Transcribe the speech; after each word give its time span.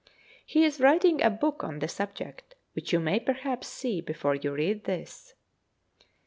He 0.47 0.65
is 0.65 0.79
writing 0.79 1.21
a 1.21 1.29
book 1.29 1.63
on 1.63 1.77
the 1.77 1.87
subject, 1.87 2.55
which 2.73 2.91
you 2.91 2.99
may 2.99 3.19
perhaps 3.19 3.67
see 3.67 4.01
before 4.01 4.33
you 4.33 4.51
read 4.51 4.85
this. 4.85 5.35